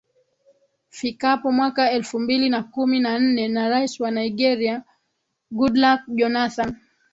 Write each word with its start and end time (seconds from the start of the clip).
fikapo 0.89 1.51
mwaka 1.51 1.91
elfu 1.91 2.19
mbili 2.19 2.49
na 2.49 2.63
kumi 2.63 2.99
na 2.99 3.19
nne 3.19 3.47
na 3.47 3.69
rais 3.69 3.99
wa 3.99 4.11
nigeria 4.11 4.83
goodluck 5.51 6.01
jonathan 6.07 6.75